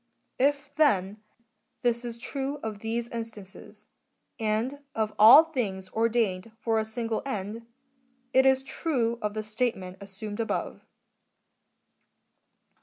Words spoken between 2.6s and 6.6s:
of these instances, and of all things ordained